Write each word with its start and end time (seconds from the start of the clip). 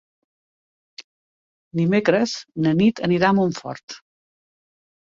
Dimecres 1.81 2.35
na 2.65 2.75
Nit 2.81 3.07
anirà 3.11 3.31
a 3.31 3.39
Montfort. 3.43 4.01